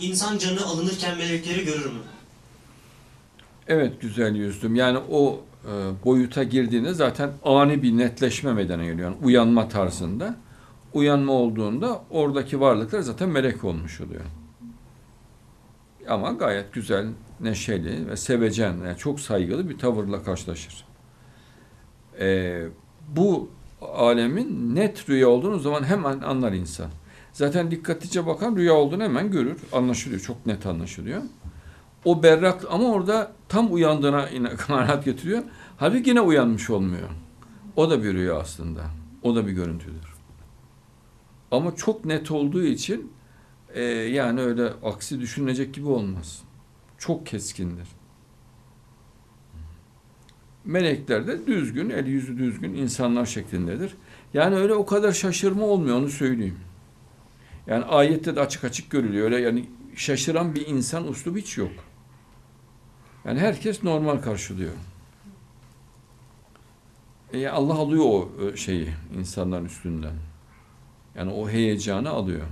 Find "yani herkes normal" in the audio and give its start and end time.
63.24-64.16